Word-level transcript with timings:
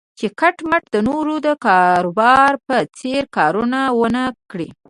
چې 0.19 0.27
کټ 0.39 0.57
مټ 0.69 0.83
د 0.93 0.97
نورو 1.09 1.33
د 1.47 1.47
کاروبار 1.65 2.51
په 2.67 2.77
څېر 2.97 3.23
کارونه 3.37 3.79
و 3.97 4.01
نه 4.15 4.23
کړي. 4.51 4.69